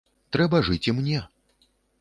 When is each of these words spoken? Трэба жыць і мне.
Трэба 0.37 0.61
жыць 0.69 0.81
і 0.93 0.97
мне. 1.01 1.21